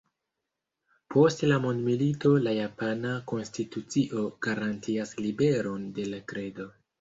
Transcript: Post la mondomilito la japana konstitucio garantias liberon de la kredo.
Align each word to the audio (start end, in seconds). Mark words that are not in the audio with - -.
Post 1.15 1.43
la 1.51 1.59
mondomilito 1.65 2.31
la 2.45 2.53
japana 2.61 3.11
konstitucio 3.33 4.25
garantias 4.47 5.13
liberon 5.21 5.87
de 6.01 6.09
la 6.15 6.23
kredo. 6.35 6.69